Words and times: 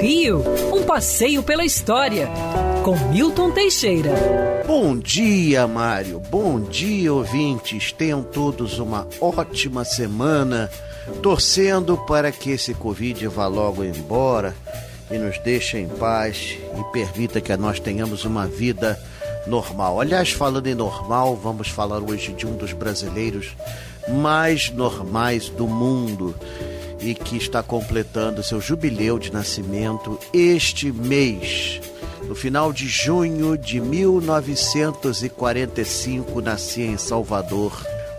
Rio, 0.00 0.42
um 0.72 0.82
passeio 0.82 1.44
pela 1.44 1.64
história, 1.64 2.28
com 2.82 2.96
Milton 3.10 3.52
Teixeira. 3.52 4.10
Bom 4.66 4.96
dia, 4.96 5.64
Mário. 5.66 6.18
Bom 6.18 6.60
dia, 6.60 7.12
ouvintes. 7.12 7.92
Tenham 7.92 8.22
todos 8.24 8.80
uma 8.80 9.06
ótima 9.20 9.84
semana, 9.84 10.68
torcendo 11.22 11.96
para 11.98 12.32
que 12.32 12.50
esse 12.50 12.74
Covid 12.74 13.28
vá 13.28 13.46
logo 13.46 13.84
embora 13.84 14.56
e 15.08 15.16
nos 15.16 15.38
deixe 15.38 15.78
em 15.78 15.86
paz 15.86 16.58
e 16.76 16.92
permita 16.92 17.40
que 17.40 17.56
nós 17.56 17.78
tenhamos 17.78 18.24
uma 18.24 18.48
vida 18.48 19.00
normal. 19.46 20.00
Aliás, 20.00 20.32
falando 20.32 20.66
em 20.66 20.74
normal, 20.74 21.36
vamos 21.36 21.68
falar 21.68 22.00
hoje 22.00 22.32
de 22.32 22.44
um 22.44 22.56
dos 22.56 22.72
brasileiros 22.72 23.54
mais 24.08 24.70
normais 24.70 25.48
do 25.48 25.68
mundo 25.68 26.34
e 27.02 27.14
que 27.14 27.36
está 27.36 27.62
completando 27.62 28.42
seu 28.42 28.60
jubileu 28.60 29.16
de 29.18 29.32
nascimento 29.32 30.18
este 30.32 30.90
mês. 30.92 31.80
No 32.26 32.34
final 32.34 32.72
de 32.72 32.88
junho 32.88 33.56
de 33.58 33.78
1945, 33.80 36.40
nascia 36.40 36.86
em 36.86 36.96
Salvador 36.96 37.72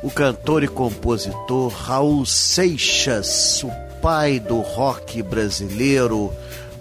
o 0.03 0.11
cantor 0.11 0.63
e 0.63 0.67
compositor 0.67 1.71
Raul 1.71 2.23
Seixas, 2.25 3.63
o 3.63 3.71
pai 4.01 4.37
do 4.37 4.59
rock 4.59 5.23
brasileiro, 5.23 6.29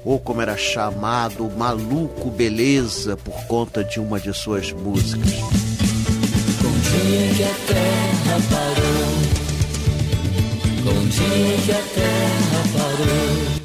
ou 0.05 0.19
como 0.19 0.43
era 0.43 0.57
chamado, 0.57 1.49
Maluco 1.57 2.29
Beleza, 2.31 3.17
por 3.17 3.47
conta 3.47 3.85
de 3.85 4.01
uma 4.01 4.19
de 4.19 4.35
suas 4.35 4.73
músicas. 4.73 5.31
Bom 6.61 6.73
dia 6.83 7.33
que 7.37 7.45
a 7.45 7.55
terra 7.69 8.41
parou. 8.51 8.82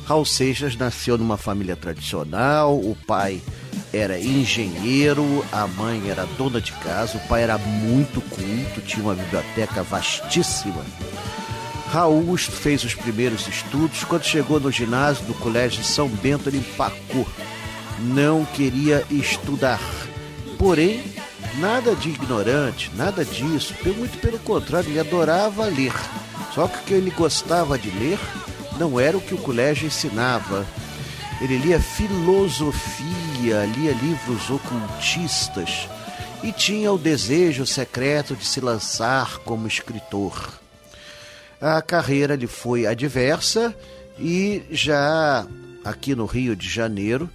Raul 0.06 0.26
Seixas 0.26 0.76
nasceu 0.76 1.18
numa 1.18 1.38
família 1.38 1.76
tradicional, 1.76 2.76
o 2.78 2.96
pai 3.06 3.42
era 3.94 4.20
engenheiro, 4.20 5.46
a 5.52 5.68
mãe 5.68 6.10
era 6.10 6.26
dona 6.38 6.62
de 6.62 6.72
casa, 6.74 7.18
o 7.18 7.28
pai 7.28 7.44
era 7.44 7.58
muito 7.58 8.22
culto, 8.22 8.82
tinha 8.86 9.04
uma 9.04 9.16
biblioteca 9.16 9.84
vastíssima. 9.84 10.84
Raul 11.88 12.38
fez 12.38 12.84
os 12.84 12.94
primeiros 12.94 13.48
estudos. 13.48 14.04
Quando 14.04 14.24
chegou 14.24 14.60
no 14.60 14.72
ginásio 14.72 15.26
do 15.26 15.34
Colégio 15.34 15.84
São 15.84 16.08
Bento, 16.08 16.50
ele 16.50 16.58
empacou. 16.58 17.28
Não 18.00 18.46
queria 18.46 19.06
estudar. 19.10 19.82
Porém, 20.58 21.02
nada 21.60 21.96
de 21.96 22.10
ignorante, 22.10 22.92
nada 22.96 23.24
disso. 23.24 23.74
Muito 23.96 24.20
pelo 24.20 24.38
contrário, 24.40 24.90
ele 24.90 25.00
adorava 25.00 25.66
ler. 25.66 25.94
Só 26.58 26.68
que 26.68 26.80
o 26.80 26.84
que 26.86 26.94
ele 26.96 27.12
gostava 27.12 27.78
de 27.78 27.92
ler 27.92 28.18
não 28.80 29.00
era 29.00 29.16
o 29.16 29.22
que 29.22 29.36
o 29.36 29.38
colégio 29.38 29.86
ensinava. 29.86 30.66
Ele 31.40 31.56
lia 31.56 31.80
filosofia, 31.80 33.64
lia 33.76 33.92
livros 33.92 34.50
ocultistas 34.50 35.88
e 36.42 36.52
tinha 36.52 36.92
o 36.92 36.98
desejo 36.98 37.64
secreto 37.64 38.36
de 38.36 38.44
se 38.44 38.60
lançar 38.60 39.38
como 39.46 39.68
escritor. 39.68 40.60
A 41.62 41.80
carreira 41.80 42.36
lhe 42.36 42.48
foi 42.48 42.88
adversa 42.88 43.76
e 44.18 44.64
já 44.72 45.46
aqui 45.86 46.16
no 46.16 46.26
Rio 46.26 46.56
de 46.56 46.68
Janeiro 46.68 47.30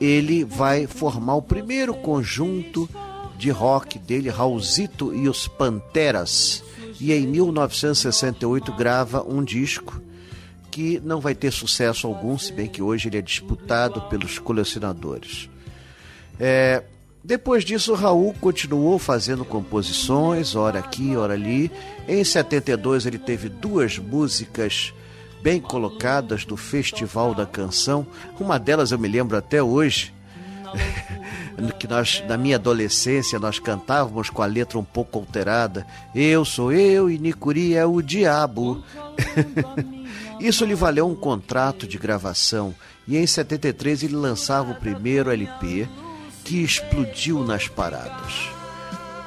ele 0.00 0.44
vai 0.44 0.86
formar 0.86 1.34
o 1.34 1.42
primeiro 1.42 1.92
conjunto 1.92 2.88
de 3.36 3.50
rock 3.50 3.98
dele, 3.98 4.30
Raulzito 4.30 5.14
e 5.14 5.28
os 5.28 5.46
Panteras. 5.46 6.64
E 7.00 7.12
em 7.12 7.26
1968 7.26 8.72
grava 8.72 9.22
um 9.22 9.42
disco 9.42 10.00
que 10.70 11.00
não 11.00 11.20
vai 11.20 11.34
ter 11.34 11.50
sucesso 11.50 12.06
algum, 12.06 12.38
se 12.38 12.52
bem 12.52 12.68
que 12.68 12.82
hoje 12.82 13.08
ele 13.08 13.18
é 13.18 13.22
disputado 13.22 14.02
pelos 14.02 14.38
colecionadores. 14.38 15.48
É, 16.38 16.82
depois 17.24 17.64
disso, 17.64 17.94
Raul 17.94 18.34
continuou 18.40 18.98
fazendo 18.98 19.44
composições, 19.44 20.54
ora 20.54 20.78
aqui, 20.78 21.16
ora 21.16 21.34
ali. 21.34 21.72
Em 22.06 22.22
72, 22.22 23.06
ele 23.06 23.18
teve 23.18 23.48
duas 23.48 23.98
músicas 23.98 24.92
bem 25.42 25.60
colocadas 25.60 26.44
do 26.44 26.56
Festival 26.56 27.34
da 27.34 27.46
Canção. 27.46 28.06
Uma 28.38 28.58
delas 28.58 28.92
eu 28.92 28.98
me 28.98 29.08
lembro 29.08 29.36
até 29.36 29.62
hoje, 29.62 30.14
que 31.78 31.86
nós, 31.86 32.22
na 32.26 32.36
minha 32.36 32.56
adolescência, 32.56 33.38
nós 33.38 33.58
cantávamos 33.58 34.30
com 34.30 34.42
a 34.42 34.46
letra 34.46 34.78
um 34.78 34.84
pouco 34.84 35.18
alterada. 35.18 35.86
Eu 36.14 36.44
sou 36.44 36.72
eu 36.72 37.10
e 37.10 37.18
Nicuri 37.18 37.74
é 37.74 37.84
o 37.84 38.00
diabo. 38.02 38.82
Isso 40.40 40.64
lhe 40.64 40.74
valeu 40.74 41.08
um 41.08 41.14
contrato 41.14 41.86
de 41.86 41.96
gravação 41.96 42.74
e 43.08 43.16
em 43.16 43.26
73 43.26 44.02
ele 44.02 44.16
lançava 44.16 44.72
o 44.72 44.74
primeiro 44.74 45.30
LP 45.30 45.88
que 46.44 46.62
explodiu 46.62 47.42
nas 47.44 47.68
paradas. 47.68 48.50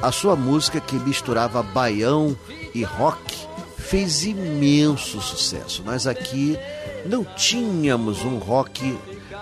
A 0.01 0.11
sua 0.11 0.35
música, 0.35 0.79
que 0.79 0.95
misturava 0.95 1.61
baião 1.61 2.37
e 2.73 2.83
rock, 2.83 3.35
fez 3.77 4.23
imenso 4.23 5.19
sucesso. 5.19 5.83
Nós 5.83 6.07
aqui 6.07 6.57
não 7.05 7.23
tínhamos 7.23 8.23
um 8.23 8.37
rock 8.37 8.97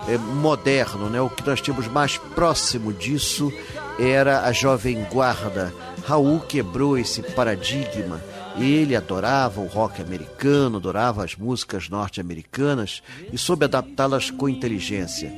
é, 0.07 0.17
moderno, 0.17 1.09
né? 1.09 1.21
O 1.21 1.29
que 1.29 1.45
nós 1.45 1.61
tínhamos 1.61 1.87
mais 1.87 2.17
próximo 2.17 2.93
disso 2.93 3.51
era 3.99 4.43
a 4.43 4.51
Jovem 4.51 5.05
Guarda. 5.11 5.73
Raul 6.05 6.39
quebrou 6.39 6.97
esse 6.97 7.21
paradigma. 7.21 8.21
Ele 8.57 8.95
adorava 8.95 9.61
o 9.61 9.67
rock 9.67 10.01
americano, 10.01 10.77
adorava 10.77 11.23
as 11.23 11.35
músicas 11.35 11.89
norte-americanas 11.89 13.03
e 13.31 13.37
soube 13.37 13.65
adaptá-las 13.65 14.31
com 14.31 14.49
inteligência. 14.49 15.31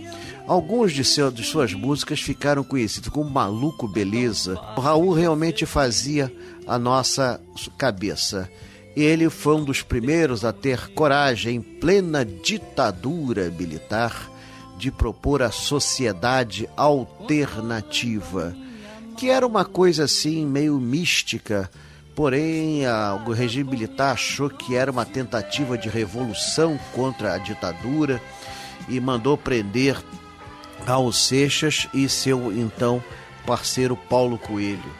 Alguns 0.47 0.94
de, 0.94 1.03
seu, 1.03 1.30
de 1.30 1.44
suas 1.44 1.74
músicas 1.74 2.22
ficaram 2.22 2.63
conhecidas 2.63 3.09
como 3.09 3.30
Maluco 3.30 3.88
Beleza. 3.88 4.59
O 4.78 4.80
Raul 4.80 5.13
realmente 5.13 5.66
fazia 5.66 6.34
a 6.66 6.80
nossa 6.80 7.41
cabeça. 7.78 8.50
Ele 8.96 9.30
foi 9.30 9.56
um 9.56 9.63
dos 9.63 9.81
primeiros 9.81 10.46
a 10.46 10.53
ter 10.53 10.90
coragem, 10.94 11.57
em 11.57 11.62
plena 11.62 12.25
ditadura 12.25 13.50
militar, 13.50 14.30
de 14.79 14.90
propor 14.90 15.41
a 15.44 15.51
sociedade 15.51 16.69
alternativa, 16.78 18.56
que 19.17 19.29
era 19.29 19.45
uma 19.45 19.66
coisa 19.66 20.06
assim 20.06 20.45
meio 20.45 20.79
mística. 20.79 21.69
Porém, 22.16 22.85
a, 22.85 23.22
o 23.28 23.34
regime 23.34 23.72
militar 23.72 24.13
achou 24.13 24.50
que 24.50 24.75
era 24.75 24.89
uma 24.89 25.06
tentativa 25.06 25.78
de 25.78 25.89
revolução 25.89 26.79
contra 26.94 27.34
a 27.34 27.38
ditadura 27.38 28.22
e 28.88 29.00
mandou 29.01 29.38
prender 29.38 30.01
Raul 30.85 31.12
Seixas 31.12 31.88
e 31.94 32.07
seu 32.07 32.50
então 32.51 33.03
parceiro 33.45 33.97
Paulo 33.97 34.38
Coelho. 34.38 34.91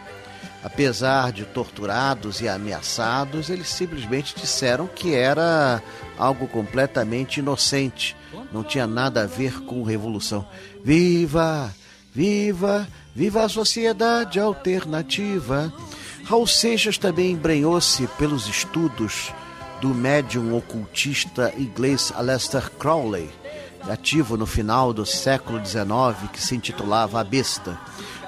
Apesar 0.62 1.32
de 1.32 1.46
torturados 1.46 2.42
e 2.42 2.50
ameaçados, 2.50 3.50
eles 3.50 3.70
simplesmente 3.70 4.36
disseram 4.36 4.88
que 4.88 5.16
era 5.16 5.82
algo 6.18 6.50
completamente 6.50 7.40
inocente, 7.40 8.14
não 8.52 8.64
tinha 8.64 8.88
nada 8.88 9.24
a 9.24 9.28
ver 9.28 9.62
com 9.62 9.84
revolução. 9.84 10.46
Viva! 10.84 11.74
Viva! 12.14 12.88
Viva 13.16 13.44
a 13.44 13.50
sociedade 13.50 14.40
alternativa! 14.40 15.74
Raul 16.26 16.46
Seixas 16.46 16.98
também 16.98 17.32
embrenhou-se 17.32 18.06
pelos 18.18 18.48
estudos 18.48 19.34
do 19.82 19.90
médium 19.90 20.56
ocultista 20.56 21.54
inglês 21.58 22.12
Aleister 22.16 22.70
Crowley, 22.72 23.30
ativo 23.90 24.38
no 24.38 24.46
final 24.46 24.94
do 24.94 25.06
século 25.06 25.64
XIX, 25.66 26.30
que 26.32 26.42
se 26.42 26.56
intitulava 26.56 27.20
A 27.20 27.24
Besta. 27.24 27.80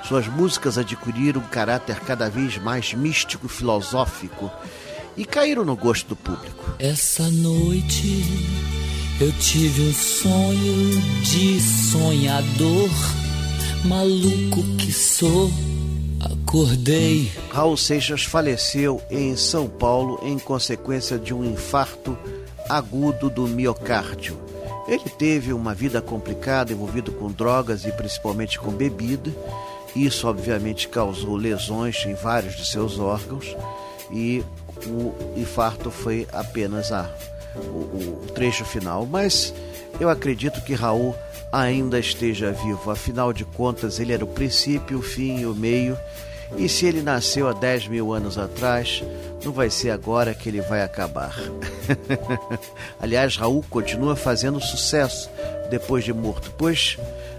Suas 0.04 0.28
músicas 0.28 0.78
adquiriram 0.78 1.42
um 1.42 1.48
caráter 1.48 2.00
cada 2.00 2.30
vez 2.30 2.58
mais 2.58 2.94
místico 2.94 3.46
e 3.46 3.50
filosófico 3.50 4.52
e 5.16 5.26
caíram 5.26 5.64
no 5.64 5.76
gosto 5.76 6.10
do 6.10 6.16
público. 6.16 6.76
Essa 6.80 7.30
noite 7.30 8.81
eu 9.22 9.32
tive 9.34 9.84
um 9.84 9.94
sonho 9.94 11.00
de 11.22 11.60
sonhador, 11.62 12.90
maluco 13.86 14.64
que 14.80 14.92
sou. 14.92 15.52
Acordei. 16.20 17.32
Raul 17.52 17.78
Seixas 17.78 18.24
faleceu 18.24 19.00
em 19.12 19.36
São 19.36 19.68
Paulo 19.68 20.20
em 20.24 20.40
consequência 20.40 21.20
de 21.20 21.36
um 21.36 21.46
infarto 21.46 22.18
agudo 22.68 23.30
do 23.30 23.48
miocárdio. 23.48 24.42
Ele 24.88 25.08
teve 25.20 25.54
uma 25.54 25.76
vida 25.76 26.02
complicada, 26.02 26.74
envolvido 26.74 27.12
com 27.12 27.32
drogas 27.32 27.86
e 27.86 27.92
principalmente 27.92 28.60
com 28.60 28.72
bebida. 28.72 29.32
Isso, 29.96 30.28
obviamente, 30.28 30.88
causou 30.88 31.36
lesões 31.36 32.04
em 32.08 32.16
vários 32.16 32.56
de 32.56 32.66
seus 32.66 32.98
órgãos 32.98 33.56
e 34.12 34.44
o 34.88 35.14
infarto 35.40 35.92
foi 35.92 36.28
apenas 36.34 36.92
a, 36.92 37.08
o, 37.56 37.60
o 37.60 38.28
trecho 38.34 38.66
final. 38.66 39.06
Mas 39.06 39.54
eu 40.00 40.10
acredito 40.10 40.62
que 40.62 40.74
Raul 40.74 41.16
ainda 41.52 42.00
esteja 42.00 42.52
vivo. 42.52 42.90
Afinal 42.90 43.34
de 43.34 43.44
contas, 43.44 44.00
ele 44.00 44.14
era 44.14 44.24
o 44.24 44.28
princípio, 44.28 45.00
o 45.00 45.02
fim 45.02 45.42
e 45.42 45.46
o 45.46 45.54
meio. 45.54 45.98
E 46.58 46.68
se 46.68 46.86
ele 46.86 47.02
nasceu 47.02 47.48
há 47.48 47.54
10 47.54 47.88
mil 47.88 48.14
anos 48.14 48.38
atrás, 48.38 49.04
não 49.44 49.52
vai 49.52 49.70
ser 49.70 49.90
agora 49.90 50.34
que 50.34 50.50
ele 50.50 50.62
vai 50.62 50.82
acabar. 50.82 51.34
Aliás, 53.00 53.38
Raul 53.38 53.64
continua 53.70 54.16
fazendo 54.16 54.60
sucesso 54.60 55.30
depois 55.70 56.04
de 56.04 56.12
morto, 56.12 56.54
pois 56.58 56.98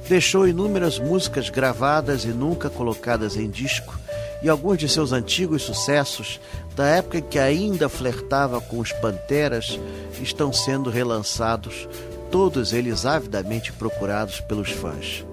deixou 0.08 0.48
inúmeras 0.48 0.98
músicas 0.98 1.50
gravadas 1.50 2.24
e 2.24 2.28
nunca 2.28 2.70
colocadas 2.70 3.36
em 3.36 3.50
disco, 3.50 3.98
e 4.42 4.48
alguns 4.48 4.78
de 4.78 4.88
seus 4.88 5.12
antigos 5.12 5.62
sucessos, 5.62 6.40
da 6.74 6.86
época 6.86 7.18
em 7.18 7.22
que 7.22 7.38
ainda 7.38 7.88
flertava 7.88 8.60
com 8.60 8.78
os 8.78 8.92
Panteras, 8.92 9.78
estão 10.20 10.52
sendo 10.52 10.90
relançados, 10.90 11.88
todos 12.30 12.72
eles 12.72 13.06
avidamente 13.06 13.72
procurados 13.72 14.40
pelos 14.40 14.70
fãs. 14.70 15.24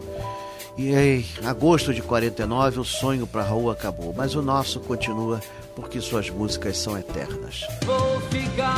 E 0.77 0.94
em 0.94 1.25
agosto 1.44 1.94
de 1.94 2.01
49 2.01 2.79
o 2.79 2.85
sonho 2.85 3.27
para 3.27 3.44
Raul 3.44 3.69
acabou, 3.69 4.13
mas 4.15 4.35
o 4.35 4.41
nosso 4.41 4.79
continua 4.79 5.41
porque 5.75 6.00
suas 6.00 6.29
músicas 6.29 6.77
são 6.77 6.97
eternas. 6.97 7.65
Vou 7.85 8.21
ficar, 8.29 8.75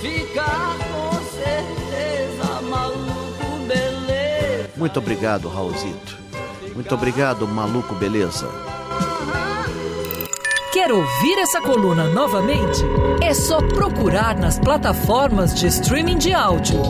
ficar 0.00 0.76
com 0.92 1.10
certeza, 1.36 2.62
maluco, 2.62 3.66
beleza. 3.66 4.70
Muito 4.76 4.98
obrigado, 4.98 5.48
Raulzito. 5.48 6.23
Muito 6.74 6.94
obrigado, 6.94 7.46
maluco, 7.46 7.94
beleza. 7.94 8.48
Quer 10.72 10.90
ouvir 10.90 11.38
essa 11.38 11.60
coluna 11.60 12.08
novamente? 12.08 12.82
É 13.22 13.32
só 13.32 13.58
procurar 13.58 14.36
nas 14.36 14.58
plataformas 14.58 15.54
de 15.54 15.68
streaming 15.68 16.18
de 16.18 16.34
áudio. 16.34 16.80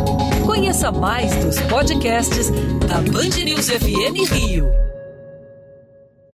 Conheça 0.47 0.91
mais 0.91 1.35
dos 1.45 1.61
podcasts 1.61 2.51
da 2.89 2.97
Band 3.13 3.45
News 3.45 3.69
FM 3.69 4.33
Rio. 4.33 4.73